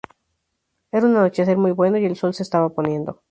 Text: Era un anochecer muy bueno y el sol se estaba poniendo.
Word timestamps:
Era 0.91 1.05
un 1.05 1.15
anochecer 1.15 1.57
muy 1.57 1.73
bueno 1.73 1.99
y 1.99 2.05
el 2.05 2.15
sol 2.15 2.33
se 2.33 2.41
estaba 2.41 2.69
poniendo. 2.69 3.19